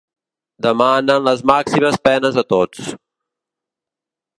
[0.65, 2.93] Demanen les màximes penes a tots.